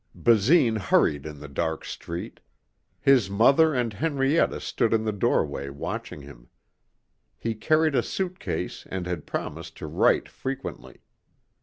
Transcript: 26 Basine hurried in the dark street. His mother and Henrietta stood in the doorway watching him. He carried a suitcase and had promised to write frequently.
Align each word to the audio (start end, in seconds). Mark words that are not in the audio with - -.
26 0.13 0.25
Basine 0.49 0.77
hurried 0.79 1.25
in 1.27 1.39
the 1.39 1.47
dark 1.47 1.85
street. 1.85 2.39
His 2.99 3.29
mother 3.29 3.75
and 3.75 3.93
Henrietta 3.93 4.59
stood 4.59 4.95
in 4.95 5.05
the 5.05 5.11
doorway 5.11 5.69
watching 5.69 6.21
him. 6.23 6.49
He 7.37 7.53
carried 7.53 7.93
a 7.93 8.01
suitcase 8.01 8.87
and 8.89 9.05
had 9.05 9.27
promised 9.27 9.77
to 9.77 9.85
write 9.85 10.27
frequently. 10.27 11.01